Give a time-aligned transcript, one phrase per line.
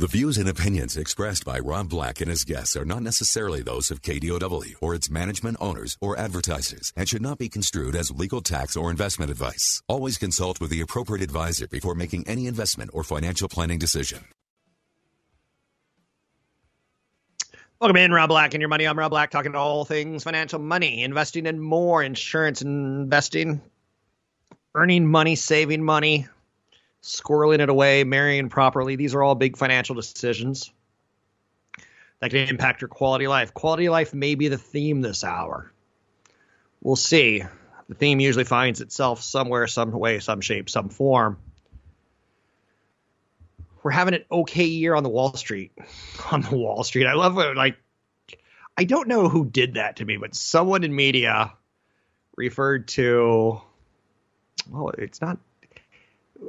[0.00, 3.90] The views and opinions expressed by Rob Black and his guests are not necessarily those
[3.90, 8.40] of KDOW or its management owners or advertisers and should not be construed as legal
[8.40, 9.82] tax or investment advice.
[9.88, 14.26] Always consult with the appropriate advisor before making any investment or financial planning decision.
[17.80, 18.86] Welcome in, Rob Black and your money.
[18.86, 23.60] I'm Rob Black, talking all things financial money, investing in more, insurance investing,
[24.76, 26.28] earning money, saving money,
[27.02, 28.96] squirreling it away, marrying properly.
[28.96, 30.72] These are all big financial decisions
[32.20, 33.54] that can impact your quality of life.
[33.54, 35.72] Quality of life may be the theme this hour.
[36.82, 37.42] We'll see.
[37.88, 41.38] The theme usually finds itself somewhere, some way, some shape, some form.
[43.82, 45.72] We're having an okay year on the Wall Street.
[46.32, 47.06] On the Wall Street.
[47.06, 47.56] I love it.
[47.56, 47.78] Like,
[48.76, 51.52] I don't know who did that to me, but someone in media
[52.36, 53.60] referred to,
[54.68, 55.38] well, it's not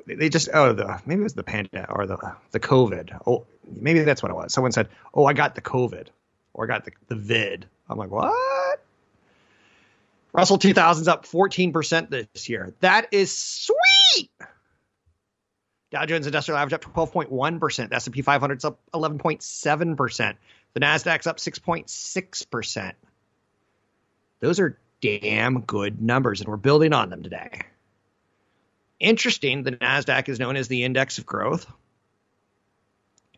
[0.05, 2.17] they just oh the maybe it was the pandemic or the
[2.51, 3.21] the COVID.
[3.25, 4.53] Oh, maybe that's what it was.
[4.53, 6.07] Someone said, "Oh, I got the COVID,"
[6.53, 8.85] or "I got the the vid." I'm like, what?
[10.31, 12.73] Russell 2000's up 14% this year.
[12.81, 14.29] That is sweet.
[15.91, 17.89] Dow Jones Industrial Average up 12.1%.
[17.89, 20.35] The S&P 500's up 11.7%.
[20.73, 22.93] The Nasdaq's up 6.6%.
[24.39, 27.61] Those are damn good numbers, and we're building on them today.
[28.99, 31.65] Interesting, the NASDAQ is known as the index of growth.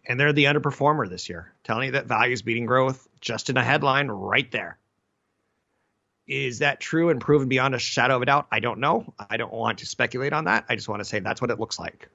[0.07, 3.57] And they're the underperformer this year, telling you that value is beating growth just in
[3.57, 4.77] a headline right there.
[6.27, 8.47] Is that true and proven beyond a shadow of a doubt?
[8.51, 9.13] I don't know.
[9.29, 10.66] I don't want to speculate on that.
[10.69, 12.09] I just want to say that's what it looks like.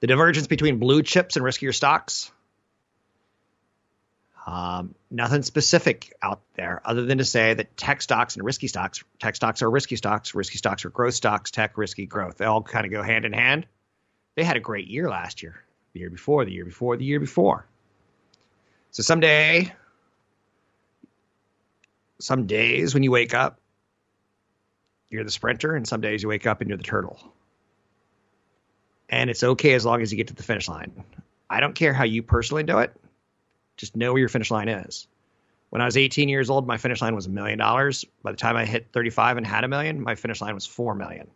[0.00, 2.30] The divergence between blue chips and riskier stocks
[4.52, 9.02] um, nothing specific out there other than to say that tech stocks and risky stocks,
[9.18, 12.36] tech stocks are risky stocks, risky stocks are growth stocks, tech, risky, growth.
[12.36, 13.66] They all kind of go hand in hand.
[14.34, 15.64] They had a great year last year,
[15.94, 17.66] the year before, the year before, the year before.
[18.90, 19.72] So someday,
[22.20, 23.58] some days when you wake up,
[25.08, 27.18] you're the sprinter, and some days you wake up and you're the turtle.
[29.08, 31.04] And it's okay as long as you get to the finish line.
[31.48, 32.94] I don't care how you personally do it.
[33.82, 35.08] Just know where your finish line is.
[35.70, 38.04] When I was 18 years old, my finish line was a million dollars.
[38.22, 40.94] By the time I hit 35 and had a million, my finish line was 4
[40.94, 41.26] million.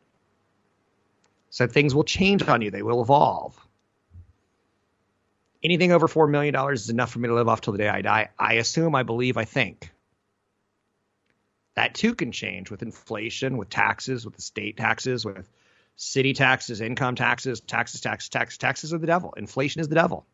[1.50, 3.58] So things will change on you, they will evolve.
[5.60, 8.00] Anything over $4 million is enough for me to live off till the day I
[8.00, 8.28] die.
[8.38, 9.90] I assume, I believe, I think.
[11.74, 15.50] That too can change with inflation, with taxes, with state taxes, with
[15.96, 18.58] city taxes, income taxes, taxes, taxes, taxes.
[18.58, 19.34] Taxes are the devil.
[19.36, 20.24] Inflation is the devil.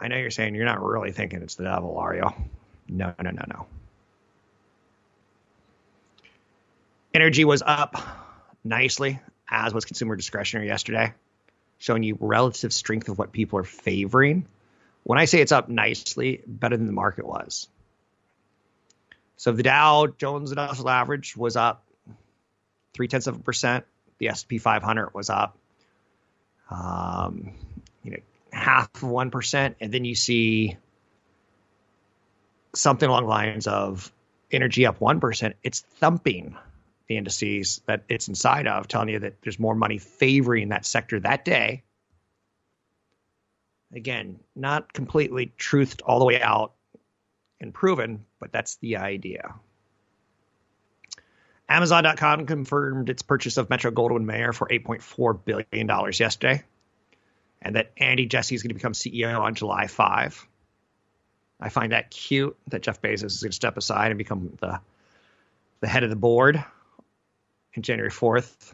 [0.00, 2.30] I know you're saying you're not really thinking it's the devil, are you?
[2.88, 3.66] No, no, no, no.
[7.12, 7.96] Energy was up
[8.62, 9.18] nicely,
[9.50, 11.12] as was consumer discretionary yesterday,
[11.78, 14.46] showing you relative strength of what people are favoring.
[15.02, 17.68] When I say it's up nicely, better than the market was.
[19.36, 21.84] So the Dow Jones Industrial Average was up
[22.92, 23.84] three tenths of a percent.
[24.18, 25.56] The S&P 500 was up.
[26.70, 27.52] Um,
[28.02, 28.18] you know,
[28.52, 30.76] half of 1%, and then you see
[32.74, 34.12] something along the lines of
[34.50, 36.56] energy up 1%, it's thumping
[37.08, 41.20] the indices that it's inside of, telling you that there's more money favoring that sector
[41.20, 41.82] that day.
[43.94, 46.72] Again, not completely truthed all the way out
[47.60, 49.54] and proven, but that's the idea.
[51.70, 56.62] Amazon.com confirmed its purchase of Metro Goldwyn Mayer for $8.4 billion yesterday
[57.62, 60.46] and that Andy Jassy is going to become CEO on July 5.
[61.60, 64.80] I find that cute that Jeff Bezos is going to step aside and become the
[65.80, 66.64] the head of the board
[67.74, 68.72] in January 4th,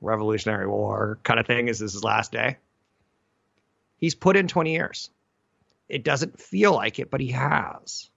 [0.00, 2.58] Revolutionary War kind of thing is this his last day.
[3.98, 5.10] He's put in 20 years.
[5.88, 8.10] It doesn't feel like it, but he has.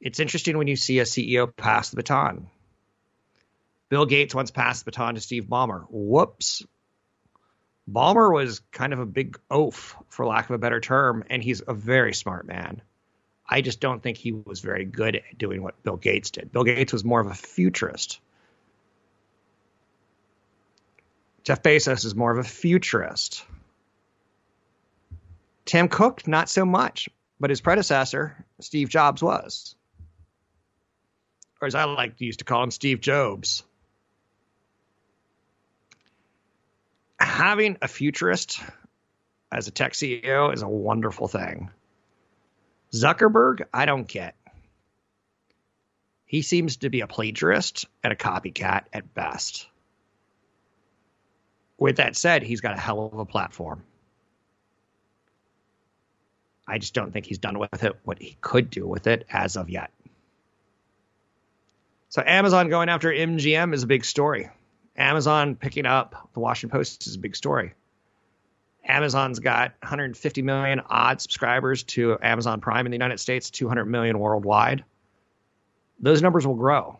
[0.00, 2.48] It's interesting when you see a CEO pass the baton.
[3.88, 5.86] Bill Gates once passed the baton to Steve Ballmer.
[5.88, 6.64] Whoops,
[7.90, 11.62] Ballmer was kind of a big oaf, for lack of a better term, and he's
[11.66, 12.82] a very smart man.
[13.48, 16.52] I just don't think he was very good at doing what Bill Gates did.
[16.52, 18.20] Bill Gates was more of a futurist.
[21.44, 23.42] Jeff Bezos is more of a futurist.
[25.64, 27.08] Tim Cook, not so much,
[27.40, 29.74] but his predecessor, Steve Jobs, was.
[31.60, 33.62] Or as I like to used to call him, Steve Jobs.
[37.38, 38.60] Having a futurist
[39.52, 41.70] as a tech CEO is a wonderful thing.
[42.92, 44.34] Zuckerberg, I don't get.
[46.26, 49.68] He seems to be a plagiarist and a copycat at best.
[51.78, 53.84] With that said, he's got a hell of a platform.
[56.66, 59.56] I just don't think he's done with it what he could do with it as
[59.56, 59.92] of yet.
[62.08, 64.50] So Amazon going after MGM is a big story.
[64.98, 67.74] Amazon picking up the Washington Post is a big story.
[68.84, 74.18] Amazon's got 150 million odd subscribers to Amazon Prime in the United States, 200 million
[74.18, 74.84] worldwide.
[76.00, 76.98] Those numbers will grow.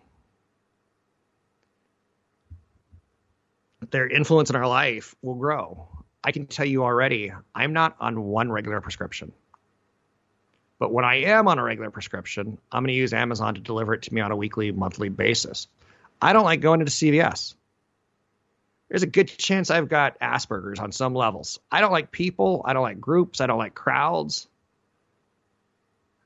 [3.90, 5.88] Their influence in our life will grow.
[6.22, 9.32] I can tell you already, I'm not on one regular prescription.
[10.78, 13.94] But when I am on a regular prescription, I'm going to use Amazon to deliver
[13.94, 15.66] it to me on a weekly, monthly basis.
[16.20, 17.54] I don't like going into CVS.
[18.88, 21.60] There's a good chance I've got Asperger's on some levels.
[21.70, 22.62] I don't like people.
[22.64, 23.40] I don't like groups.
[23.40, 24.48] I don't like crowds.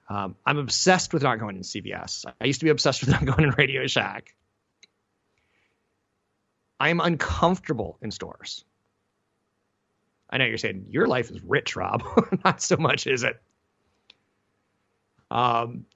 [0.09, 2.25] Um, I'm obsessed with not going in CVS.
[2.41, 4.35] I used to be obsessed with not going in Radio Shack.
[6.79, 8.65] I'm uncomfortable in stores.
[10.29, 12.03] I know you're saying your life is rich, Rob.
[12.45, 13.41] not so much, is it?
[15.31, 15.87] Um,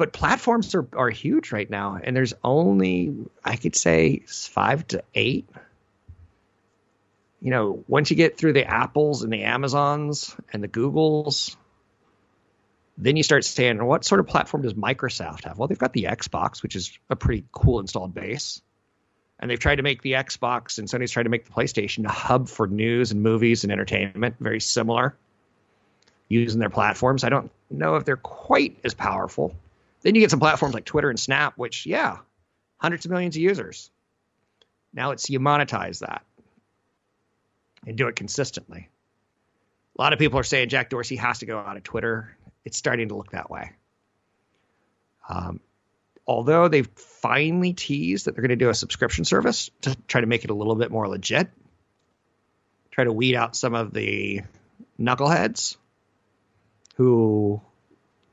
[0.00, 3.14] but platforms are, are huge right now, and there's only
[3.44, 5.46] I could say five to eight.
[7.42, 11.54] You know, once you get through the Apples and the Amazons and the Googles,
[12.96, 15.58] then you start saying, what sort of platform does Microsoft have?
[15.58, 18.62] Well, they've got the Xbox, which is a pretty cool installed base.
[19.38, 22.10] And they've tried to make the Xbox and Sony's tried to make the PlayStation a
[22.10, 25.14] hub for news and movies and entertainment, very similar
[26.30, 27.22] using their platforms.
[27.22, 29.54] I don't know if they're quite as powerful.
[30.02, 32.18] Then you get some platforms like Twitter and Snap, which, yeah,
[32.78, 33.90] hundreds of millions of users.
[34.92, 36.24] Now it's you monetize that
[37.86, 38.88] and do it consistently.
[39.98, 42.36] A lot of people are saying Jack Dorsey has to go out of Twitter.
[42.64, 43.72] It's starting to look that way.
[45.28, 45.60] Um,
[46.26, 50.26] although they've finally teased that they're going to do a subscription service to try to
[50.26, 51.50] make it a little bit more legit,
[52.90, 54.42] try to weed out some of the
[54.98, 55.76] knuckleheads
[56.96, 57.60] who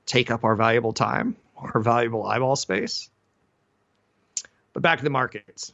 [0.06, 3.10] take up our valuable time, our valuable eyeball space.
[4.74, 5.74] But back to the markets.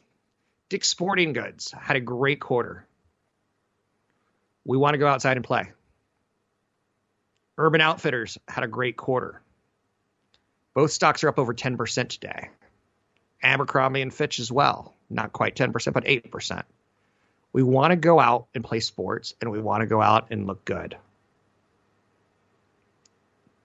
[0.70, 2.88] Dick's Sporting Goods had a great quarter.
[4.66, 5.72] We want to go outside and play.
[7.58, 9.42] Urban Outfitters had a great quarter.
[10.74, 12.50] Both stocks are up over 10% today.
[13.44, 14.96] Abercrombie and Fitch as well.
[15.10, 16.64] Not quite 10%, but 8%.
[17.52, 20.48] We want to go out and play sports and we want to go out and
[20.48, 20.98] look good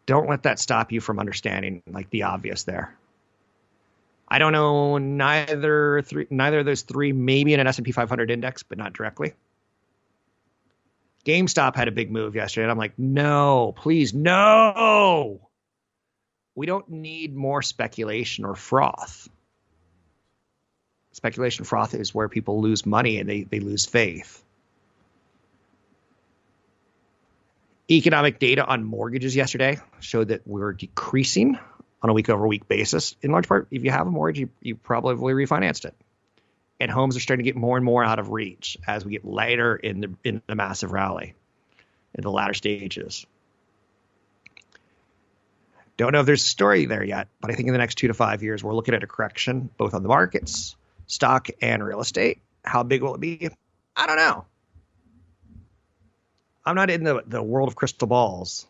[0.08, 2.96] don't let that stop you from understanding like the obvious there.
[4.26, 8.62] I don't know neither three neither of those three maybe in an S&P 500 index
[8.62, 9.34] but not directly.
[11.26, 15.50] GameStop had a big move yesterday and I'm like, "No, please no.
[16.54, 19.28] We don't need more speculation or froth."
[21.12, 24.42] Speculation froth is where people lose money and they, they lose faith.
[27.90, 31.58] Economic data on mortgages yesterday showed that we're decreasing
[32.02, 33.16] on a week over week basis.
[33.22, 35.94] In large part, if you have a mortgage, you, you probably refinanced it.
[36.80, 39.24] And homes are starting to get more and more out of reach as we get
[39.24, 41.34] later in the in the massive rally,
[42.14, 43.26] in the latter stages.
[45.96, 48.06] Don't know if there's a story there yet, but I think in the next two
[48.06, 50.76] to five years, we're looking at a correction both on the markets,
[51.08, 52.40] stock, and real estate.
[52.64, 53.50] How big will it be?
[53.96, 54.44] I don't know.
[56.68, 58.66] I'm not in the, the world of crystal balls.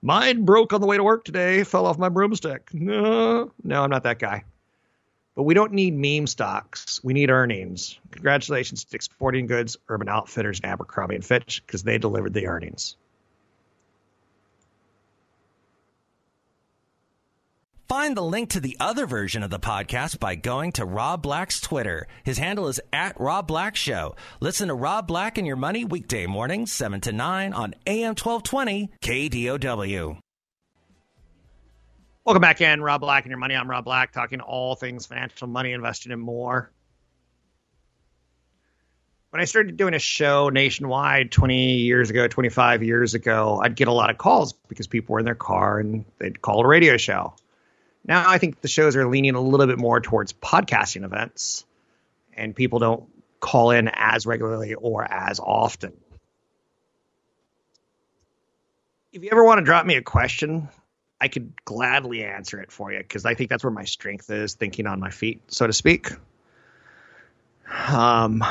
[0.00, 2.72] Mine broke on the way to work today, fell off my broomstick.
[2.72, 4.44] No, no, I'm not that guy.
[5.34, 7.04] But we don't need meme stocks.
[7.04, 7.98] We need earnings.
[8.12, 12.96] Congratulations to Sporting Goods, Urban Outfitters, and Abercrombie and Fitch because they delivered the earnings.
[17.88, 21.58] Find the link to the other version of the podcast by going to Rob Black's
[21.58, 22.06] Twitter.
[22.22, 24.14] His handle is at Rob Black Show.
[24.40, 28.90] Listen to Rob Black and Your Money weekday mornings, 7 to 9 on AM 1220
[29.00, 30.18] KDOW.
[32.26, 33.54] Welcome back in, Rob Black and Your Money.
[33.54, 36.70] I'm Rob Black, talking all things financial, money, investing, and more.
[39.30, 43.88] When I started doing a show nationwide 20 years ago, 25 years ago, I'd get
[43.88, 46.98] a lot of calls because people were in their car and they'd call a radio
[46.98, 47.32] show.
[48.08, 51.66] Now I think the shows are leaning a little bit more towards podcasting events,
[52.34, 53.04] and people don't
[53.38, 55.92] call in as regularly or as often.
[59.12, 60.68] If you ever want to drop me a question,
[61.20, 64.54] I could gladly answer it for you because I think that's where my strength is,
[64.54, 66.10] thinking on my feet, so to speak.
[67.88, 68.42] Um,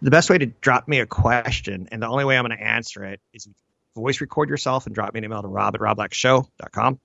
[0.00, 2.64] the best way to drop me a question, and the only way I'm going to
[2.64, 3.48] answer it, is
[3.96, 7.00] voice record yourself and drop me an email to rob at robblackshow.com.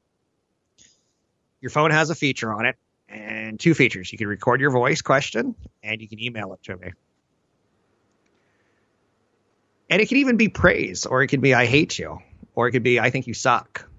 [1.65, 2.75] Your phone has a feature on it,
[3.09, 4.11] and two features.
[4.11, 6.91] You can record your voice question, and you can email it to me.
[9.89, 12.19] And it can even be praise, or it could be I hate you,
[12.53, 13.89] or it could be I think you suck.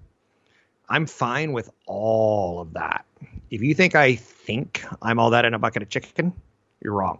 [0.87, 3.03] I'm fine with all of that.
[3.51, 6.31] If you think I think I'm all that in a bucket of chicken,
[6.81, 7.19] you're wrong.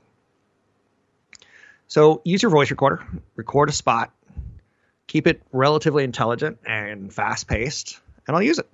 [1.87, 4.13] So use your voice recorder, record a spot,
[5.07, 8.69] keep it relatively intelligent and fast paced, and I'll use it.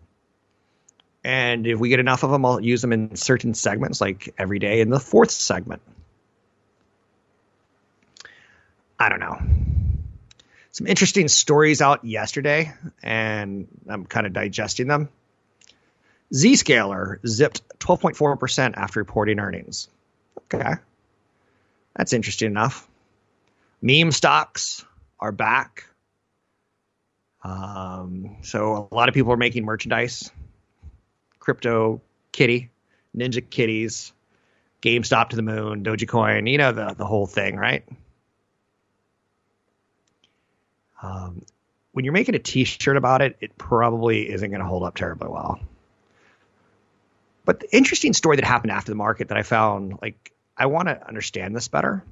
[1.24, 4.60] And if we get enough of them, I'll use them in certain segments, like every
[4.60, 5.82] day in the fourth segment.
[9.00, 9.40] I don't know.
[10.72, 15.10] Some interesting stories out yesterday, and I'm kind of digesting them.
[16.34, 19.88] Zscaler zipped 12.4% after reporting earnings.
[20.54, 20.74] Okay.
[21.96, 22.88] That's interesting enough.
[23.82, 24.84] Meme stocks
[25.20, 25.86] are back.
[27.44, 30.32] Um, so a lot of people are making merchandise
[31.44, 32.70] crypto kitty,
[33.16, 34.14] ninja kitties,
[34.82, 37.84] GameStop to the moon, Dogecoin, you know the the whole thing, right?
[41.02, 41.44] Um,
[41.92, 45.28] when you're making a T-shirt about it, it probably isn't going to hold up terribly
[45.28, 45.60] well.
[47.44, 50.88] But the interesting story that happened after the market that I found, like, I want
[50.88, 52.06] to understand this better,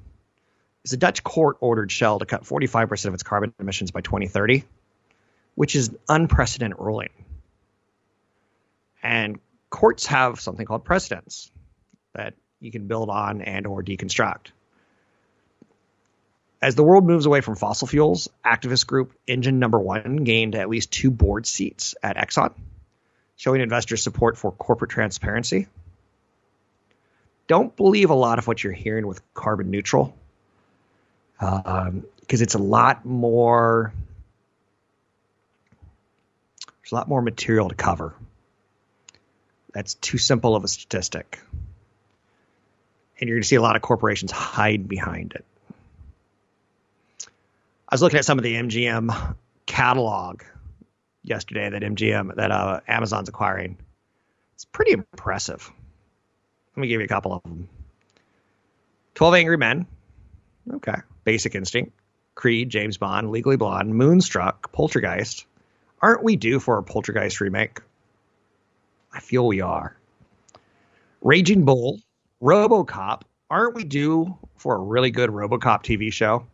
[0.84, 4.62] is a Dutch court ordered Shell to cut 45% of its carbon emissions by 2030,
[5.54, 7.08] which is an unprecedented ruling.
[9.02, 9.40] And
[9.70, 11.50] courts have something called precedents
[12.14, 14.48] that you can build on and or deconstruct.
[16.62, 20.68] As the world moves away from fossil fuels, activist group Engine Number One gained at
[20.68, 22.52] least two board seats at Exxon,
[23.36, 25.66] showing investors support for corporate transparency.
[27.48, 30.14] Don't believe a lot of what you're hearing with carbon neutral,
[31.40, 33.92] because um, it's a lot more.
[36.82, 38.14] There's a lot more material to cover.
[39.72, 41.40] That's too simple of a statistic.
[43.18, 45.44] And you're going to see a lot of corporations hide behind it.
[47.88, 49.36] I was looking at some of the MGM
[49.66, 50.42] catalog
[51.22, 53.76] yesterday that MGM that uh, Amazon's acquiring.
[54.54, 55.70] It's pretty impressive.
[56.74, 57.68] Let me give you a couple of them.
[59.14, 59.86] Twelve Angry Men.
[60.74, 60.96] Okay.
[61.24, 61.92] Basic Instinct.
[62.34, 65.44] Creed, James Bond, Legally Blonde, Moonstruck, Poltergeist.
[66.00, 67.80] Aren't we due for a Poltergeist remake?
[69.12, 69.96] I feel we are.
[71.20, 72.00] Raging Bull,
[72.42, 73.22] RoboCop.
[73.50, 76.46] Aren't we due for a really good RoboCop TV show?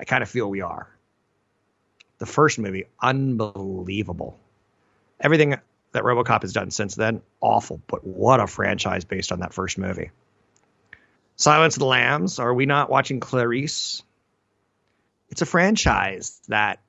[0.00, 0.88] I kind of feel we are.
[2.18, 4.38] The first movie, unbelievable.
[5.20, 5.50] Everything
[5.92, 7.80] that RoboCop has done since then, awful.
[7.86, 10.10] But what a franchise based on that first movie.
[11.36, 12.38] Silence of the Lambs.
[12.38, 14.02] Are we not watching Clarice?
[15.28, 16.80] It's a franchise that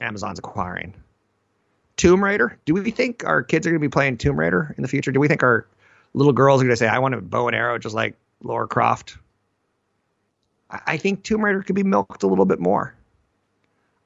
[0.00, 0.94] Amazon's acquiring.
[1.96, 2.58] Tomb Raider.
[2.64, 5.12] Do we think our kids are going to be playing Tomb Raider in the future?
[5.12, 5.66] Do we think our
[6.14, 8.68] little girls are going to say, "I want a bow and arrow," just like Lara
[8.68, 9.16] Croft?
[10.68, 12.94] I think Tomb Raider could be milked a little bit more.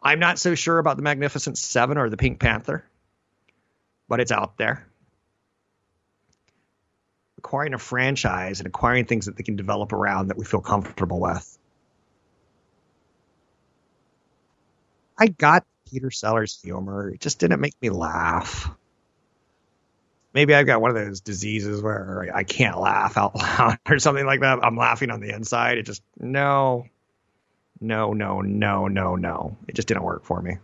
[0.03, 2.85] I'm not so sure about the Magnificent Seven or the Pink Panther,
[4.09, 4.87] but it's out there.
[7.39, 11.19] Acquiring a franchise and acquiring things that they can develop around that we feel comfortable
[11.19, 11.59] with.
[15.19, 17.11] I got Peter Sellers humor.
[17.11, 18.71] It just didn't make me laugh.
[20.33, 24.25] Maybe I've got one of those diseases where I can't laugh out loud or something
[24.25, 24.61] like that.
[24.63, 25.79] I'm laughing on the inside.
[25.79, 26.87] It just, no,
[27.81, 29.57] no, no, no, no, no.
[29.67, 30.59] It just didn't work for me.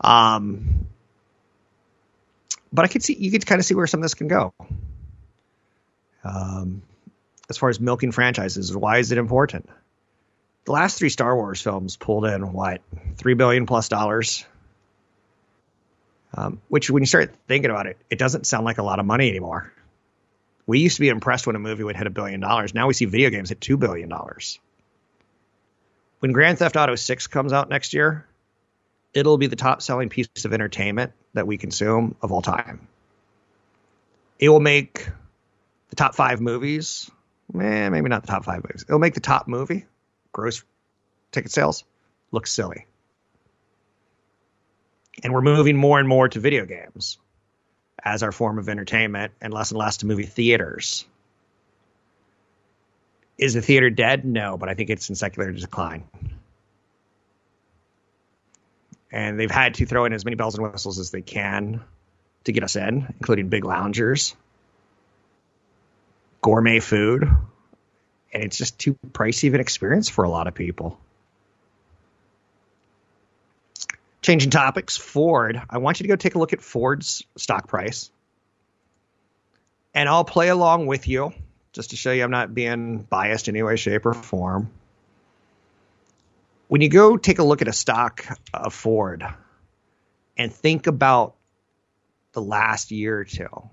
[0.00, 0.86] Um,
[2.72, 4.54] but I could see, you could kind of see where some of this can go.
[6.22, 6.82] Um,
[7.48, 9.68] as far as milking franchises, why is it important?
[10.64, 12.80] The last three Star Wars films pulled in what
[13.16, 14.44] three billion plus dollars.
[16.36, 19.06] Um, which, when you start thinking about it, it doesn't sound like a lot of
[19.06, 19.72] money anymore.
[20.66, 22.74] We used to be impressed when a movie would hit a billion dollars.
[22.74, 24.58] Now we see video games hit two billion dollars.
[26.18, 28.26] When Grand Theft Auto 6 comes out next year,
[29.12, 32.88] it'll be the top selling piece of entertainment that we consume of all time.
[34.38, 35.06] It will make
[35.90, 37.10] the top five movies.
[37.54, 38.86] Eh, maybe not the top five movies.
[38.88, 39.84] It'll make the top movie
[40.34, 40.62] gross
[41.32, 41.84] ticket sales
[42.30, 42.86] looks silly.
[45.22, 47.16] And we're moving more and more to video games
[48.04, 51.06] as our form of entertainment and less and less to movie theaters.
[53.38, 54.24] Is the theater dead?
[54.24, 56.04] No, but I think it's in secular decline.
[59.10, 61.80] And they've had to throw in as many bells and whistles as they can
[62.44, 64.34] to get us in, including big loungers,
[66.42, 67.28] gourmet food,
[68.34, 70.98] and it's just too pricey of an experience for a lot of people.
[74.22, 75.62] Changing topics, Ford.
[75.70, 78.10] I want you to go take a look at Ford's stock price.
[79.94, 81.32] And I'll play along with you
[81.72, 84.70] just to show you I'm not being biased in any way, shape, or form.
[86.66, 89.24] When you go take a look at a stock of Ford
[90.36, 91.34] and think about
[92.32, 93.68] the last year or two,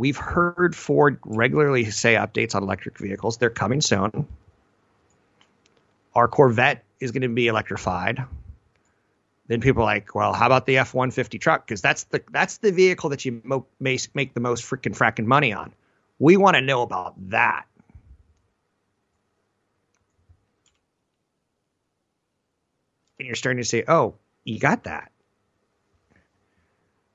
[0.00, 3.36] we've heard Ford regularly say updates on electric vehicles.
[3.36, 4.26] They're coming soon.
[6.14, 8.24] Our Corvette is going to be electrified.
[9.46, 11.66] Then people are like, well, how about the F one fifty truck?
[11.66, 15.26] Because that's the that's the vehicle that you mo- may make the most freaking fracking
[15.26, 15.74] money on.
[16.18, 17.66] We want to know about that.
[23.18, 24.14] And you're starting to say, oh,
[24.44, 25.12] you got that.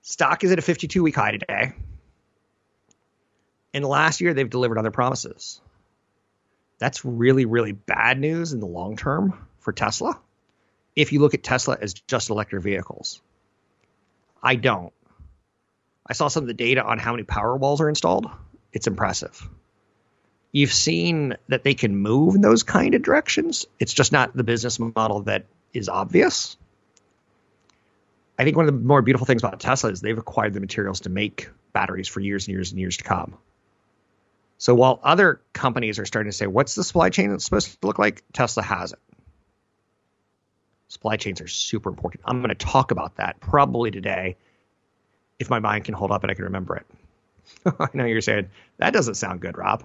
[0.04, 1.74] Stock is at a 52 week high today.
[3.82, 5.60] The last year, they've delivered on their promises.
[6.80, 10.20] That's really, really bad news in the long term for Tesla
[10.96, 13.22] if you look at Tesla as just electric vehicles.
[14.42, 14.94] I don't.
[16.08, 18.30] I saw some of the data on how many power walls are installed.
[18.72, 19.48] It's impressive.
[20.52, 23.66] You've seen that they can move in those kind of directions.
[23.80, 26.56] It's just not the business model that is obvious.
[28.38, 31.02] I think one of the more beautiful things about Tesla is they've acquired the materials
[31.02, 33.38] to make batteries for years and years and years to come.
[34.58, 37.88] So while other companies are starting to say, what's the supply chain that's supposed to
[37.88, 38.24] look like?
[38.34, 39.00] Tesla has it.
[40.88, 42.24] Supply chains are super important.
[42.26, 44.38] I'm going to talk about that probably today
[45.40, 46.86] if my mind can hold up and I can remember it.
[47.80, 49.84] I know you're saying that doesn't sound good, Rob.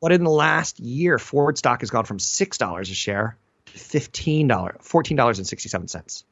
[0.00, 3.36] But in the last year, Ford stock has gone from $6 a share
[3.66, 6.24] to $15, $14.67.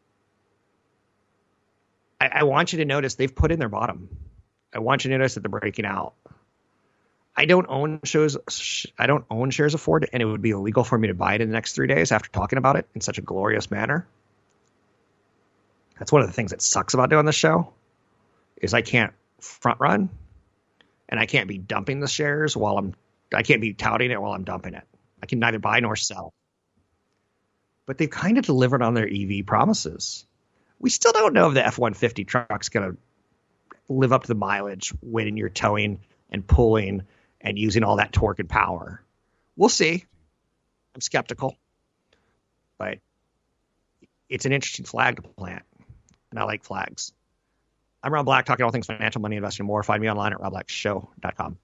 [2.21, 4.09] I, I want you to notice they've put in their bottom.
[4.75, 6.15] I want you to notice that they're breaking out.
[7.39, 8.37] I don't own shows.
[8.99, 11.35] I don't own shares of Ford, and it would be illegal for me to buy
[11.35, 14.09] it in the next three days after talking about it in such a glorious manner.
[16.01, 17.73] That's one of the things that sucks about doing this show,
[18.61, 20.11] is I can't front run,
[21.09, 22.95] and I can't be dumping the shares while I'm.
[23.33, 24.83] I can't be touting it while I'm dumping it.
[25.23, 26.33] I can neither buy nor sell.
[27.87, 30.27] But they've kind of delivered on their EV promises.
[30.81, 32.97] We still don't know if the F 150 truck's going to
[33.89, 37.03] live up to the mileage when you're towing and pulling
[37.41, 39.03] and using all that torque and power.
[39.57, 40.05] We'll see.
[40.95, 41.57] I'm skeptical,
[42.79, 42.99] but
[44.29, 45.63] it's an interesting flag to plant,
[46.31, 47.13] and I like flags.
[48.03, 49.83] I'm Rob Black, talking all things financial, money, investing, more.
[49.83, 51.59] Find me online at robblackshow.com.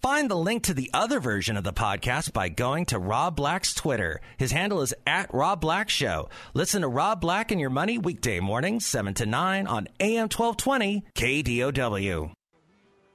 [0.00, 3.72] Find the link to the other version of the podcast by going to Rob Black's
[3.72, 4.20] Twitter.
[4.36, 6.28] His handle is at Rob Black Show.
[6.54, 11.04] Listen to Rob Black and Your Money weekday mornings, 7 to 9 on AM 1220
[11.14, 12.32] KDOW.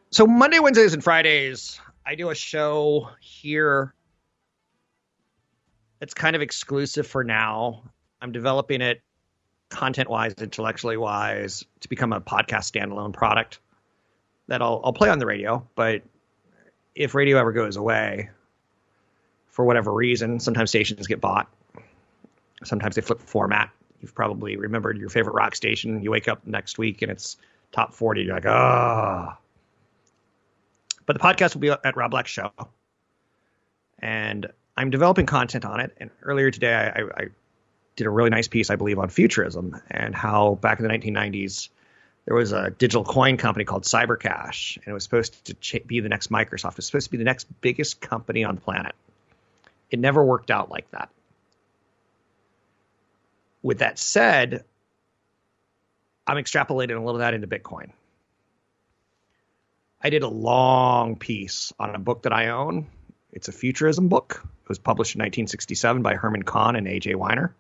[0.09, 3.93] So Monday, Wednesdays, and Fridays, I do a show here.
[5.99, 7.83] It's kind of exclusive for now.
[8.21, 9.01] I'm developing it
[9.69, 13.59] content wise, intellectually wise, to become a podcast standalone product
[14.47, 15.67] that I'll, I'll play on the radio.
[15.75, 16.03] But
[16.95, 18.29] if radio ever goes away,
[19.47, 21.49] for whatever reason, sometimes stations get bought.
[22.63, 23.71] Sometimes they flip format.
[23.99, 26.01] You've probably remembered your favorite rock station.
[26.01, 27.35] You wake up next week and it's
[27.73, 28.21] top 40.
[28.21, 29.37] You're like, ah.
[29.37, 29.46] Oh
[31.07, 32.51] but the podcast will be at Rob Black Show,
[33.97, 35.97] and I'm developing content on it.
[35.97, 37.27] And earlier today, I, I,
[37.95, 41.69] did a really nice piece, I believe, on futurism and how back in the 1990s
[42.25, 45.99] there was a digital coin company called Cybercash, and it was supposed to ch- be
[45.99, 46.73] the next Microsoft.
[46.73, 48.93] It was supposed to be the next biggest company on the planet.
[49.89, 51.09] It never worked out like that.
[53.63, 54.63] With that said,
[56.27, 57.91] I'm extrapolating a little of that into Bitcoin.
[60.01, 62.87] I did a long piece on a book that I own.
[63.31, 64.41] It's a futurism book.
[64.63, 67.15] It was published in 1967 by Herman Kahn and A.J.
[67.15, 67.55] Wiener.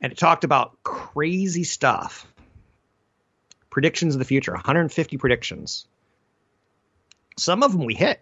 [0.00, 2.26] And it talked about crazy stuff.
[3.70, 5.86] Predictions of the future, 150 predictions.
[7.36, 8.20] Some of them we hit,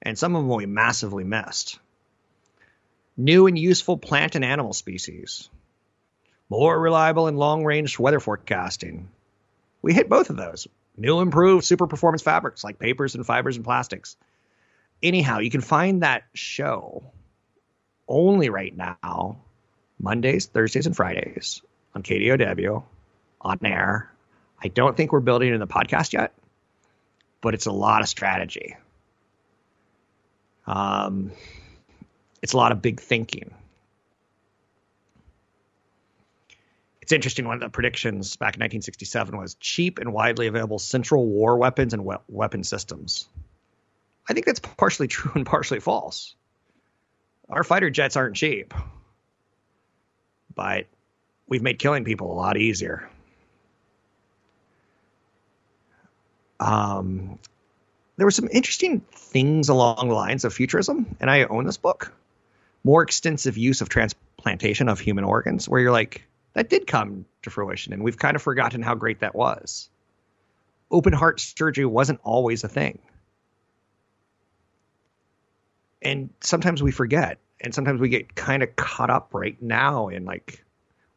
[0.00, 1.78] and some of them we massively missed.
[3.16, 5.48] New and useful plant and animal species.
[6.48, 9.08] More reliable and long range weather forecasting.
[9.82, 13.64] We hit both of those new improved super performance fabrics like papers and fibers and
[13.64, 14.16] plastics.
[15.02, 17.02] Anyhow, you can find that show
[18.06, 19.38] only right now,
[19.98, 21.62] Mondays, Thursdays, and Fridays
[21.94, 22.84] on KDOW
[23.40, 24.10] on air.
[24.62, 26.32] I don't think we're building in the podcast yet,
[27.40, 28.76] but it's a lot of strategy.
[30.66, 31.32] Um,
[32.42, 33.52] it's a lot of big thinking.
[37.12, 37.44] It's interesting.
[37.44, 41.92] One of the predictions back in 1967 was cheap and widely available central war weapons
[41.92, 43.28] and we- weapon systems.
[44.26, 46.34] I think that's partially true and partially false.
[47.50, 48.72] Our fighter jets aren't cheap,
[50.54, 50.86] but
[51.46, 53.10] we've made killing people a lot easier.
[56.60, 57.38] Um,
[58.16, 62.10] there were some interesting things along the lines of futurism, and I own this book.
[62.84, 67.50] More extensive use of transplantation of human organs, where you're like, that did come to
[67.50, 69.88] fruition, and we've kind of forgotten how great that was.
[70.90, 72.98] Open heart surgery wasn't always a thing.
[76.02, 80.24] And sometimes we forget, and sometimes we get kind of caught up right now in
[80.24, 80.64] like,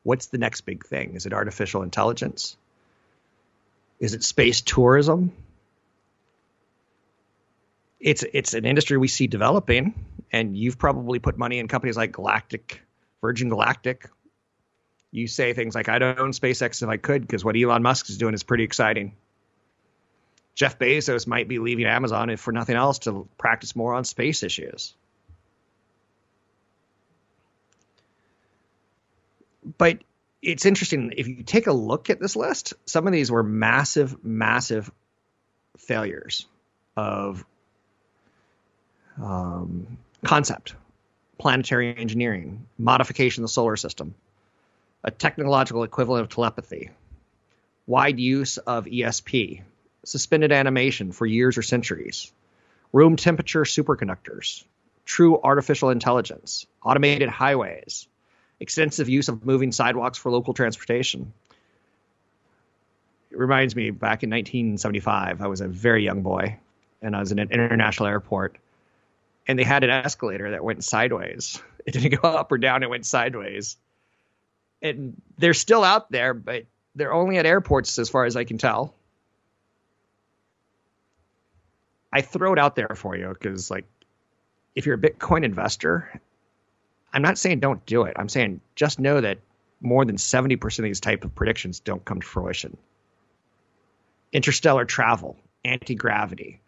[0.04, 1.16] what's the next big thing?
[1.16, 2.56] Is it artificial intelligence?
[4.00, 5.34] Is it space tourism?
[8.00, 12.12] It's it's an industry we see developing, and you've probably put money in companies like
[12.12, 12.82] Galactic,
[13.22, 14.10] Virgin Galactic.
[15.16, 18.18] You say things like, "I'd own SpaceX if I could," because what Elon Musk is
[18.18, 19.16] doing is pretty exciting.
[20.56, 24.44] Jeff Bezos might be leaving Amazon, if for nothing else, to practice more on space
[24.44, 24.94] issues.
[29.78, 30.00] But
[30.42, 34.24] it's interesting if you take a look at this list some of these were massive
[34.24, 34.92] massive
[35.78, 36.46] failures
[36.96, 37.44] of
[39.20, 40.76] um, concept
[41.40, 44.14] planetary engineering modification of the solar system
[45.06, 46.90] a technological equivalent of telepathy
[47.88, 49.62] wide use of esp
[50.04, 52.34] suspended animation for years or centuries
[52.92, 54.66] room temperature superconductors
[55.06, 58.08] true artificial intelligence automated highways
[58.60, 61.34] extensive use of moving sidewalks for local transportation.
[63.32, 66.58] It reminds me back in 1975, I was a very young boy
[67.02, 68.58] and I was in an international airport
[69.48, 71.62] and they had an escalator that went sideways.
[71.86, 73.78] It didn't go up or down, it went sideways.
[74.90, 78.58] And they're still out there, but they're only at airports as far as I can
[78.58, 78.94] tell.
[82.14, 83.86] I throw it out there for you because, like,
[84.76, 86.22] if you're a Bitcoin investor
[87.16, 88.18] I'm not saying don't do it.
[88.18, 89.38] I'm saying just know that
[89.80, 92.76] more than 70% of these type of predictions don't come to fruition.
[94.34, 96.60] Interstellar travel, anti-gravity,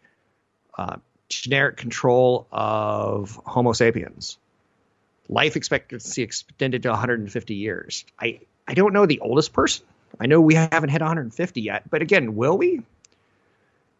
[0.77, 4.37] uh, generic control of Homo sapiens,
[5.29, 8.05] life expectancy extended to 150 years.
[8.19, 9.85] I, I don't know the oldest person.
[10.19, 12.81] I know we haven't hit 150 yet, but again, will we?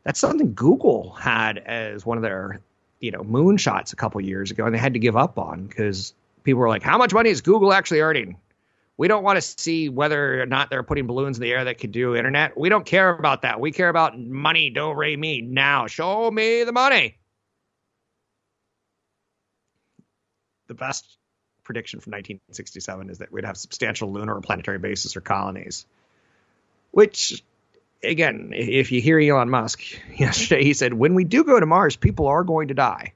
[0.04, 2.62] That's something Google had as one of their,
[3.00, 6.14] you know, moonshots a couple years ago, and they had to give up on because
[6.44, 8.38] people were like, how much money is Google actually earning?
[8.96, 11.78] We don't want to see whether or not they're putting balloons in the air that
[11.78, 12.58] could do internet.
[12.58, 13.60] We don't care about that.
[13.60, 14.72] We care about money.
[14.72, 15.86] Don't re me now.
[15.86, 17.18] Show me the money.
[20.68, 21.17] The best
[21.68, 25.86] prediction from 1967 is that we'd have substantial lunar or planetary bases or colonies.
[26.92, 27.44] Which,
[28.02, 29.84] again, if you hear Elon Musk
[30.18, 33.14] yesterday, he said, when we do go to Mars, people are going to die.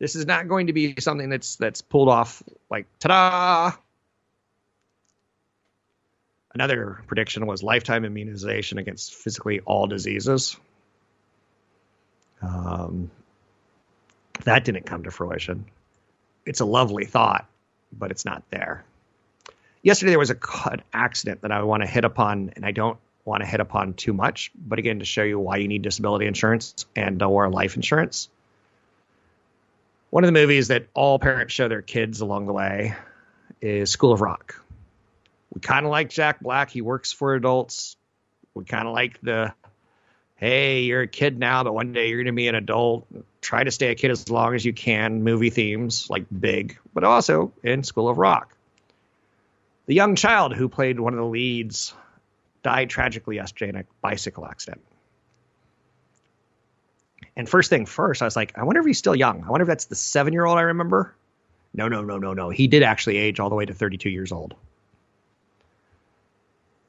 [0.00, 3.76] This is not going to be something that's that's pulled off like ta-da.
[6.54, 10.56] Another prediction was lifetime immunization against physically all diseases.
[12.40, 13.10] Um,
[14.44, 15.66] that didn't come to fruition.
[16.48, 17.46] It's a lovely thought,
[17.92, 18.84] but it's not there.
[19.82, 20.38] Yesterday there was a
[20.70, 23.94] an accident that I want to hit upon, and I don't want to hit upon
[23.94, 27.76] too much, but again to show you why you need disability insurance and or life
[27.76, 28.28] insurance
[30.10, 32.94] one of the movies that all parents show their kids along the way
[33.60, 34.62] is School of Rock.
[35.52, 36.70] We kind of like Jack Black.
[36.70, 37.96] He works for adults.
[38.54, 39.52] We kind of like the,
[40.38, 43.06] hey, you're a kid now, but one day you're going to be an adult.
[43.40, 45.24] Try to stay a kid as long as you can.
[45.24, 48.54] Movie themes like Big, but also in School of Rock.
[49.86, 51.92] The young child who played one of the leads
[52.62, 54.80] died tragically yesterday in a bicycle accident.
[57.36, 59.44] And first thing first, I was like, I wonder if he's still young.
[59.44, 61.14] I wonder if that's the seven year old I remember.
[61.74, 62.50] No, no, no, no, no.
[62.50, 64.54] He did actually age all the way to 32 years old.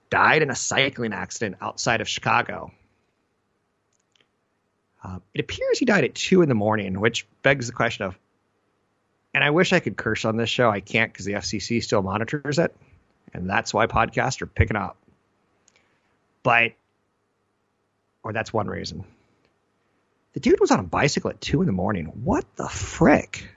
[0.10, 2.72] Died in a cycling accident outside of Chicago.
[5.04, 8.18] Uh, it appears he died at two in the morning, which begs the question of,
[9.34, 10.70] and I wish I could curse on this show.
[10.70, 12.76] I can't because the FCC still monitors it,
[13.34, 14.98] and that's why podcasts are picking up.
[16.44, 16.74] But,
[18.24, 19.04] or that's one reason.
[20.34, 22.06] The dude was on a bicycle at two in the morning.
[22.24, 23.48] What the frick?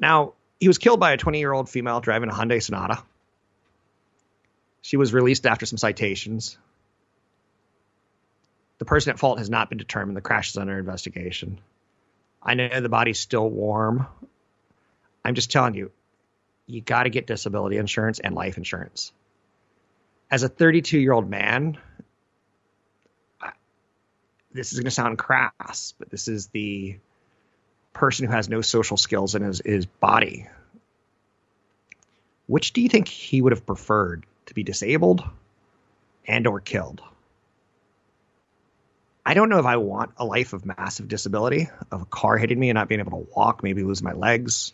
[0.00, 3.02] Now, he was killed by a 20 year old female driving a Hyundai Sonata.
[4.82, 6.56] She was released after some citations.
[8.78, 10.16] The person at fault has not been determined.
[10.16, 11.60] The crash is under investigation.
[12.42, 14.06] I know the body's still warm.
[15.24, 15.90] I'm just telling you,
[16.66, 19.12] you got to get disability insurance and life insurance.
[20.30, 21.78] As a 32 year old man,
[24.52, 26.98] this is going to sound crass, but this is the
[27.92, 30.46] person who has no social skills in his, his body.
[32.46, 35.22] Which do you think he would have preferred to be disabled
[36.26, 37.02] and or killed?
[39.28, 42.58] I don't know if I want a life of massive disability, of a car hitting
[42.58, 44.72] me and not being able to walk, maybe losing my legs,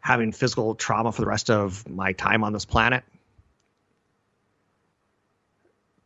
[0.00, 3.02] having physical trauma for the rest of my time on this planet.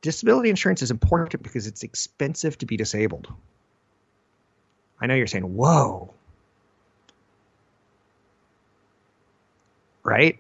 [0.01, 3.33] Disability insurance is important because it's expensive to be disabled.
[5.01, 6.15] I know you're saying, whoa.
[10.05, 10.39] Right?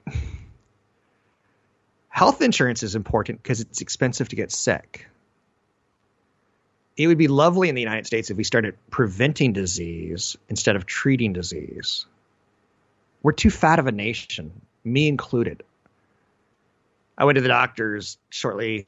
[2.08, 5.08] Health insurance is important because it's expensive to get sick
[6.96, 10.86] it would be lovely in the United States if we started preventing disease instead of
[10.86, 12.06] treating disease.
[13.22, 14.52] We're too fat of a nation,
[14.84, 15.62] me included.
[17.18, 18.86] I went to the doctors shortly,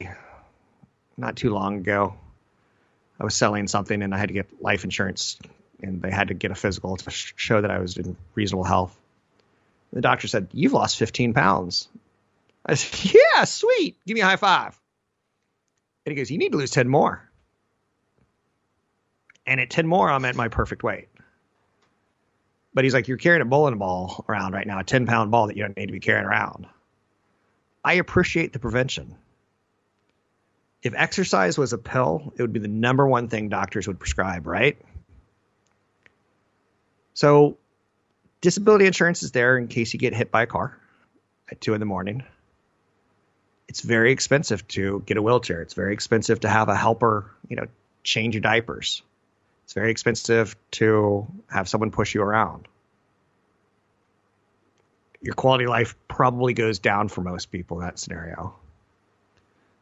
[1.17, 2.15] not too long ago.
[3.19, 5.37] I was selling something and I had to get life insurance,
[5.81, 8.97] and they had to get a physical to show that I was in reasonable health.
[9.91, 11.89] The doctor said, You've lost 15 pounds.
[12.65, 13.97] I said, Yeah, sweet.
[14.05, 14.79] Give me a high five.
[16.05, 17.28] And he goes, You need to lose 10 more.
[19.49, 21.09] And at 10 more, I'm at my perfect weight.
[22.71, 25.47] But he's like, You're carrying a bowling ball around right now, a 10 pound ball
[25.47, 26.67] that you don't need to be carrying around.
[27.83, 29.15] I appreciate the prevention.
[30.83, 34.45] If exercise was a pill, it would be the number one thing doctors would prescribe,
[34.45, 34.77] right?
[37.15, 37.57] So,
[38.41, 40.77] disability insurance is there in case you get hit by a car
[41.49, 42.23] at two in the morning.
[43.67, 45.63] It's very expensive to get a wheelchair.
[45.63, 47.65] It's very expensive to have a helper, you know,
[48.03, 49.01] change your diapers.
[49.69, 52.67] It's very expensive to have someone push you around.
[55.21, 58.55] Your quality of life probably goes down for most people in that scenario.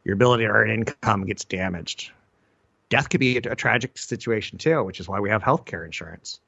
[0.04, 2.12] Your ability to earn income gets damaged.
[2.90, 6.42] Death could be a, tragic situation too, which is why we have healthcare insurance.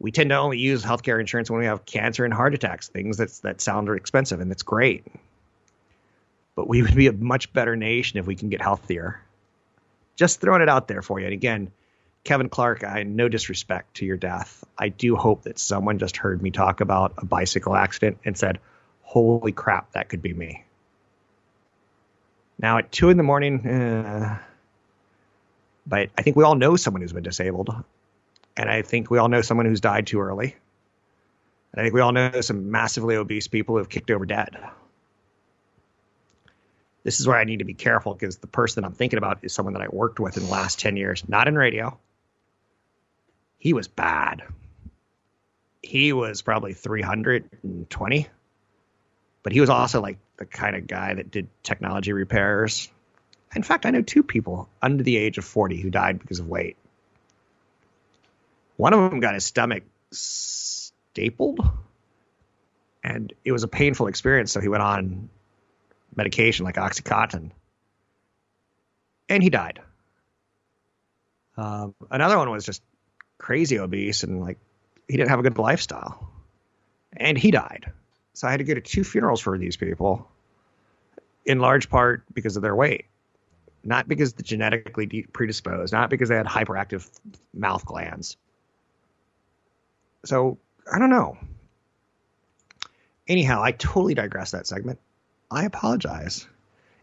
[0.00, 3.18] We tend to only use healthcare insurance when we have cancer and heart attacks, things
[3.18, 5.06] that that sound expensive, and that's great.
[6.56, 9.20] But we would be a much better nation if we can get healthier.
[10.16, 11.26] Just throwing it out there for you.
[11.26, 11.70] And again,
[12.24, 14.64] Kevin Clark, I no disrespect to your death.
[14.78, 18.58] I do hope that someone just heard me talk about a bicycle accident and said,
[19.02, 20.64] "Holy crap, that could be me."
[22.58, 24.38] Now at two in the morning, uh,
[25.86, 27.74] but I think we all know someone who's been disabled,
[28.56, 30.56] and I think we all know someone who's died too early.
[31.72, 34.56] And I think we all know some massively obese people who have kicked over dead.
[37.02, 39.54] This is where I need to be careful because the person I'm thinking about is
[39.54, 41.98] someone that I worked with in the last 10 years, not in radio,
[43.60, 44.42] he was bad.
[45.82, 48.26] He was probably 320,
[49.42, 52.90] but he was also like the kind of guy that did technology repairs.
[53.54, 56.48] In fact, I know two people under the age of 40 who died because of
[56.48, 56.76] weight.
[58.76, 61.60] One of them got his stomach stapled,
[63.04, 64.52] and it was a painful experience.
[64.52, 65.28] So he went on
[66.16, 67.50] medication like Oxycontin,
[69.28, 69.80] and he died.
[71.58, 72.82] Um, another one was just
[73.40, 74.58] crazy obese and like
[75.08, 76.30] he didn't have a good lifestyle.
[77.12, 77.90] And he died.
[78.34, 80.28] So I had to go to two funerals for these people,
[81.44, 83.06] in large part because of their weight,
[83.82, 87.08] not because they're genetically predisposed, not because they had hyperactive
[87.52, 88.36] mouth glands.
[90.24, 90.58] So
[90.90, 91.36] I don't know.
[93.26, 95.00] Anyhow, I totally digress that segment.
[95.50, 96.46] I apologize.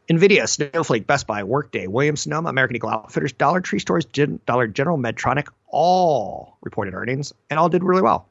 [0.10, 4.98] NVIDIA, Snowflake, Best Buy, Workday, Williams Sonoma, American Eagle Outfitters, Dollar Tree Stores, Dollar General,
[4.98, 8.28] Medtronic all reported earnings and all did really well.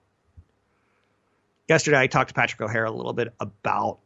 [1.68, 3.99] Yesterday, I talked to Patrick O'Hara a little bit about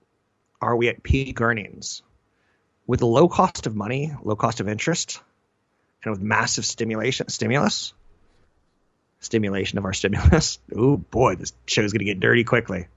[0.61, 2.03] are we at peak earnings?
[2.87, 5.23] With low cost of money, low cost of interest,
[6.03, 7.93] and with massive stimulation stimulus,
[9.21, 10.59] stimulation of our stimulus.
[10.75, 12.89] Oh boy, this show's going to get dirty quickly.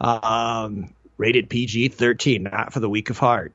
[0.00, 3.52] Um, rated PG 13, not for the weak of heart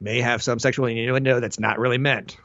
[0.00, 2.36] may have some sexual innuendo that's not really meant.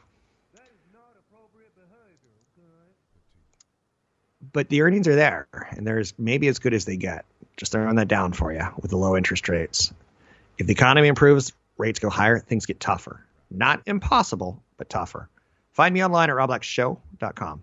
[4.53, 7.25] But the earnings are there, and they're maybe as good as they get.
[7.57, 9.93] Just throwing that down for you with the low interest rates.
[10.57, 13.23] If the economy improves, rates go higher, things get tougher.
[13.49, 15.29] Not impossible, but tougher.
[15.73, 17.61] Find me online at robblackshow.com.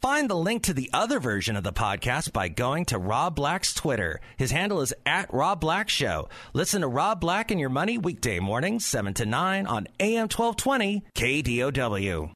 [0.00, 3.72] Find the link to the other version of the podcast by going to Rob Black's
[3.72, 4.20] Twitter.
[4.36, 6.28] His handle is at Rob Black Show.
[6.52, 11.04] Listen to Rob Black and Your Money weekday mornings, 7 to 9 on AM 1220
[11.14, 12.32] KDOW.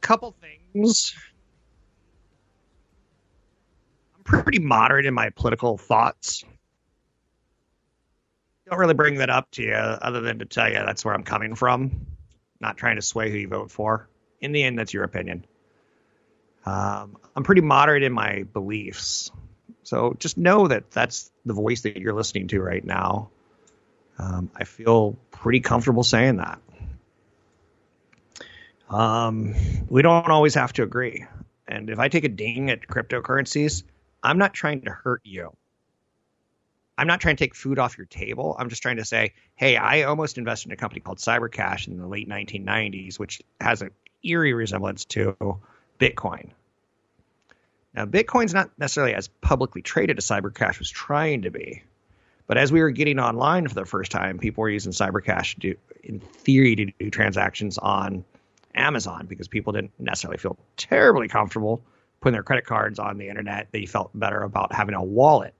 [0.00, 1.14] couple things.
[4.24, 6.44] Pretty moderate in my political thoughts.
[8.68, 11.22] Don't really bring that up to you, other than to tell you that's where I'm
[11.22, 12.06] coming from.
[12.60, 14.08] Not trying to sway who you vote for.
[14.40, 15.44] In the end, that's your opinion.
[16.64, 19.30] Um, I'm pretty moderate in my beliefs.
[19.82, 23.28] So just know that that's the voice that you're listening to right now.
[24.18, 26.60] Um, I feel pretty comfortable saying that.
[28.88, 29.54] Um,
[29.88, 31.26] we don't always have to agree.
[31.66, 33.82] And if I take a ding at cryptocurrencies,
[34.24, 35.54] I'm not trying to hurt you.
[36.96, 38.56] I'm not trying to take food off your table.
[38.58, 41.98] I'm just trying to say, hey, I almost invested in a company called Cybercash in
[41.98, 43.90] the late 1990s, which has an
[44.22, 45.36] eerie resemblance to
[45.98, 46.50] Bitcoin.
[47.94, 51.82] Now, Bitcoin's not necessarily as publicly traded as Cybercash was trying to be.
[52.46, 55.60] But as we were getting online for the first time, people were using Cybercash to
[55.60, 58.24] do, in theory, to do transactions on
[58.74, 61.82] Amazon because people didn't necessarily feel terribly comfortable
[62.24, 63.68] putting their credit cards on the internet.
[63.70, 65.52] They felt better about having a wallet.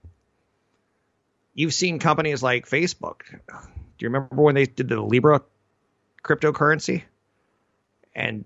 [1.53, 3.19] You've seen companies like Facebook.
[3.29, 3.37] Do
[3.99, 5.43] you remember when they did the Libra
[6.23, 7.03] cryptocurrency?
[8.15, 8.45] And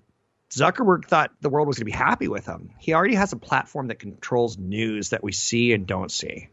[0.49, 2.71] Zuckerberg thought the world was going to be happy with him.
[2.77, 6.49] He already has a platform that controls news that we see and don't see.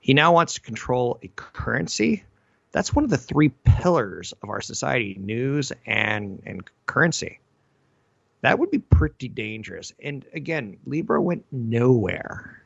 [0.00, 2.24] He now wants to control a currency.
[2.72, 7.40] That's one of the three pillars of our society news and, and currency.
[8.42, 9.92] That would be pretty dangerous.
[10.02, 12.62] And again, Libra went nowhere.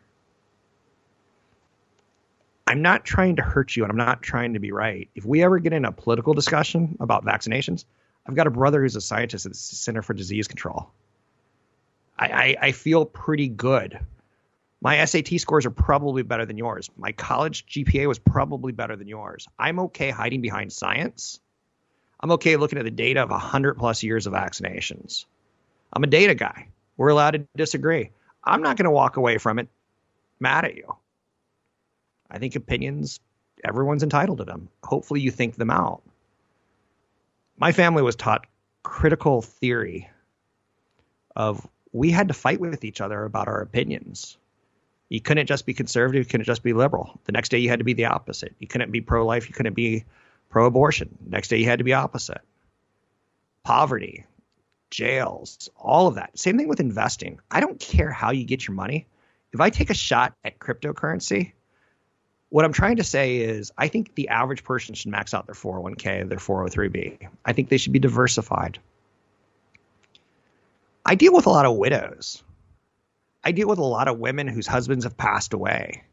[2.66, 5.08] I'm not trying to hurt you and I'm not trying to be right.
[5.14, 7.84] If we ever get in a political discussion about vaccinations,
[8.26, 10.88] I've got a brother who's a scientist at the Center for Disease Control.
[12.18, 13.98] I, I, I feel pretty good.
[14.80, 16.90] My SAT scores are probably better than yours.
[16.96, 19.48] My college GPA was probably better than yours.
[19.58, 21.40] I'm okay hiding behind science.
[22.20, 25.24] I'm okay looking at the data of 100 plus years of vaccinations.
[25.94, 26.68] I'm a data guy.
[26.96, 28.10] We're allowed to disagree.
[28.42, 29.68] I'm not going to walk away from it
[30.40, 30.96] mad at you.
[32.30, 33.20] I think opinions,
[33.64, 34.68] everyone's entitled to them.
[34.82, 36.02] Hopefully, you think them out
[37.58, 38.46] my family was taught
[38.82, 40.10] critical theory
[41.36, 44.36] of we had to fight with each other about our opinions.
[45.08, 47.20] You couldn't just be conservative, you couldn't just be liberal.
[47.24, 48.54] The next day you had to be the opposite.
[48.58, 50.04] You couldn't be pro life, you couldn't be
[50.50, 51.16] pro abortion.
[51.26, 52.40] Next day you had to be opposite.
[53.62, 54.26] Poverty,
[54.94, 56.38] jails, all of that.
[56.38, 57.40] Same thing with investing.
[57.50, 59.08] I don't care how you get your money.
[59.52, 61.52] If I take a shot at cryptocurrency,
[62.48, 65.56] what I'm trying to say is, I think the average person should max out their
[65.56, 67.28] 401k, their 403b.
[67.44, 68.78] I think they should be diversified.
[71.04, 72.44] I deal with a lot of widows.
[73.42, 76.04] I deal with a lot of women whose husbands have passed away.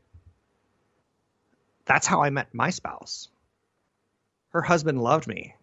[1.85, 3.29] That's how I met my spouse.
[4.49, 5.53] Her husband loved me.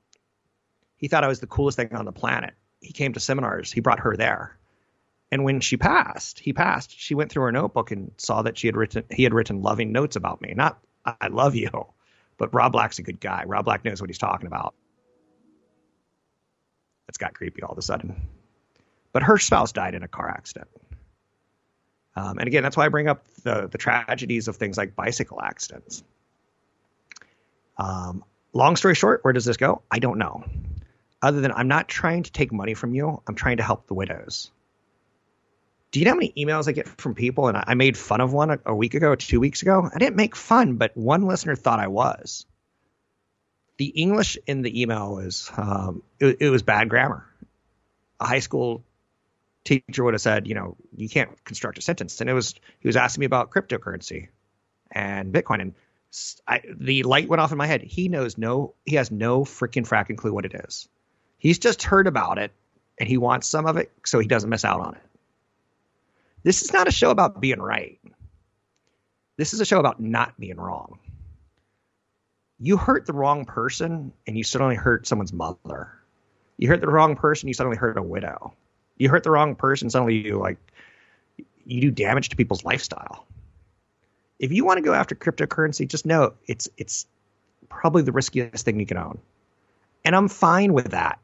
[0.96, 2.54] He thought I was the coolest thing on the planet.
[2.80, 4.56] He came to seminars, he brought her there.
[5.30, 8.66] And when she passed, he passed, she went through her notebook and saw that she
[8.66, 10.54] had written he had written loving notes about me.
[10.56, 11.86] Not I love you,
[12.38, 13.44] but Rob Black's a good guy.
[13.46, 14.74] Rob Black knows what he's talking about.
[17.08, 18.28] It's got creepy all of a sudden.
[19.12, 20.68] But her spouse died in a car accident.
[22.14, 25.40] Um, and again, that's why I bring up the, the tragedies of things like bicycle
[25.40, 26.02] accidents.
[27.76, 29.82] Um, long story short, where does this go?
[29.90, 30.44] I don't know.
[31.20, 33.94] Other than I'm not trying to take money from you, I'm trying to help the
[33.94, 34.50] widows
[35.90, 37.48] do you know how many emails I get from people?
[37.48, 39.88] And I made fun of one a, week ago, two weeks ago.
[39.92, 42.46] I didn't make fun, but one listener thought I was.
[43.78, 47.24] The English in the email was um, it, it was bad grammar.
[48.20, 48.84] A high school
[49.64, 52.20] teacher would have said, you know, you can't construct a sentence.
[52.20, 54.28] And it was he was asking me about cryptocurrency
[54.90, 55.74] and Bitcoin, and
[56.46, 57.82] I, the light went off in my head.
[57.82, 60.88] He knows no, he has no freaking fracking clue what it is.
[61.38, 62.52] He's just heard about it,
[62.98, 65.02] and he wants some of it so he doesn't miss out on it.
[66.42, 67.98] This is not a show about being right.
[69.36, 70.98] This is a show about not being wrong.
[72.58, 75.92] You hurt the wrong person and you suddenly hurt someone's mother.
[76.56, 78.52] You hurt the wrong person, you suddenly hurt a widow.
[78.96, 80.58] You hurt the wrong person, suddenly you like
[81.64, 83.26] you do damage to people's lifestyle.
[84.40, 87.06] If you want to go after cryptocurrency, just know it's it's
[87.68, 89.18] probably the riskiest thing you can own.
[90.04, 91.20] And I'm fine with that.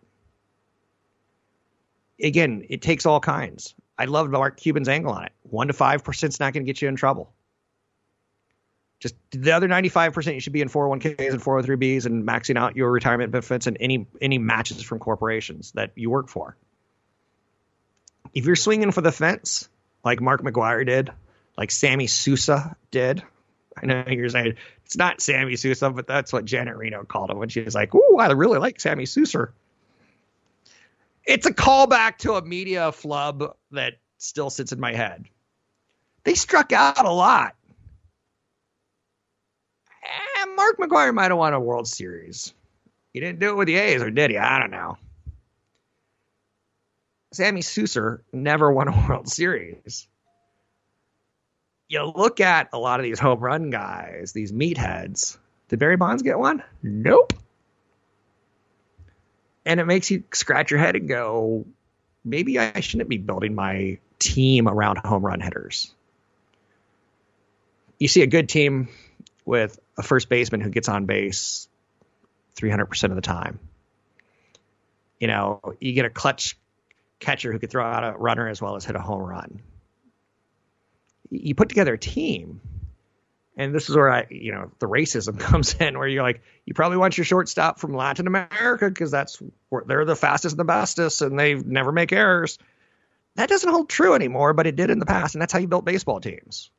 [2.23, 3.75] Again, it takes all kinds.
[3.99, 5.33] I love Mark Cuban's angle on it.
[5.43, 7.33] One to five percent is not going to get you in trouble.
[9.01, 12.91] Just the other 95% you should be in 401ks and 403bs and maxing out your
[12.91, 16.57] retirement benefits and any any matches from corporations that you work for.
[18.33, 19.69] If you're swinging for the fence,
[20.05, 21.11] like Mark McGwire did,
[21.57, 23.23] like Sammy Sousa did,
[23.77, 24.55] I know you're saying
[24.85, 27.95] it's not Sammy Sousa, but that's what Janet Reno called him when she was like,
[27.95, 29.51] "Ooh, I really like Sammy Sousa."
[31.27, 35.27] It's a callback to a media flub that still sits in my head.
[36.25, 37.55] They struck out a lot.
[40.43, 42.53] And Mark McGwire might have won a World Series.
[43.13, 44.39] He didn't do it with the A's, or did he?
[44.39, 44.97] I don't know.
[47.33, 50.09] Sammy Sosa never won a World Series.
[51.89, 55.37] You look at a lot of these home run guys, these meatheads.
[55.69, 56.63] Did Barry Bonds get one?
[56.83, 57.33] Nope.
[59.67, 61.65] And it makes you scratch your head and go,
[62.25, 65.93] maybe I shouldn't be building my team around home run hitters.
[67.99, 68.89] You see a good team
[69.45, 71.69] with a first baseman who gets on base
[72.57, 73.59] 300% of the time.
[75.21, 76.57] You know, you get a clutch
[77.19, 79.63] catcher who could throw out a runner as well as hit a home run.
[81.31, 82.61] You put together a team,
[83.57, 86.75] and this is where I, you know, the racism comes in, where you're like, you
[86.75, 90.65] probably want your shortstop from Latin America because that's where they're the fastest and the
[90.65, 92.59] bestest, and they never make errors.
[93.37, 95.69] That doesn't hold true anymore, but it did in the past, and that's how you
[95.69, 96.71] built baseball teams.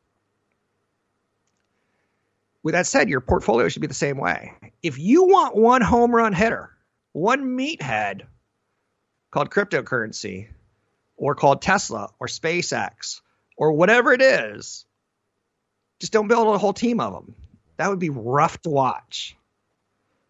[2.64, 4.54] With that said, your portfolio should be the same way.
[4.82, 6.72] If you want one home run hitter,
[7.12, 8.22] one meathead
[9.30, 10.48] called cryptocurrency,
[11.18, 13.22] or called Tesla, or SpaceX,
[13.56, 14.86] or whatever it is,
[16.06, 17.34] just don't build a whole team of them.
[17.78, 19.36] That would be rough to watch.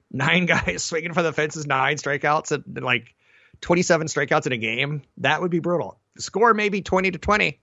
[0.09, 3.13] Nine guys swinging for the fences, nine strikeouts, and like
[3.59, 5.01] 27 strikeouts in a game.
[5.17, 5.99] That would be brutal.
[6.15, 7.59] The score may be 20 to 20,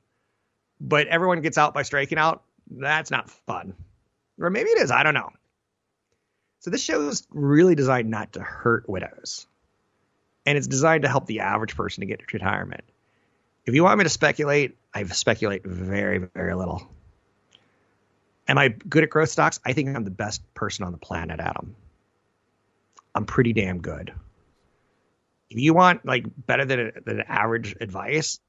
[0.78, 2.42] but everyone gets out by striking out.
[2.70, 3.72] That's not fun.
[4.38, 4.90] Or maybe it is.
[4.90, 5.30] I don't know.
[6.60, 9.46] So this show is really designed not to hurt widows.
[10.44, 12.84] And it's designed to help the average person to get to retirement.
[13.64, 16.86] If you want me to speculate, I speculate very, very little.
[18.53, 19.59] Am I good at growth stocks?
[19.64, 21.74] I think I'm the best person on the planet, Adam.
[23.14, 24.12] I'm pretty damn good.
[25.48, 28.40] If you want like better than, than average advice,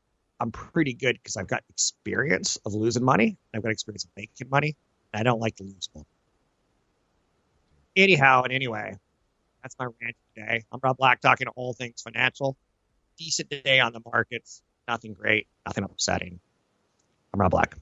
[0.42, 3.38] I'm pretty good because I've got experience of losing money.
[3.56, 4.76] I've got experience of making money.
[5.14, 6.06] I don't like to lose money.
[7.96, 8.98] Anyhow, and anyway,
[9.62, 10.66] that's my rant today.
[10.74, 12.58] I'm Rob Black talking all things financial.
[13.18, 14.64] Decent day on the markets.
[14.86, 16.42] Nothing great, nothing upsetting.
[17.34, 17.78] I'm Rob Black.